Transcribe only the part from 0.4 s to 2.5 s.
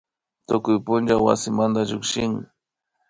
Tukuy punlla wasimanda llukshin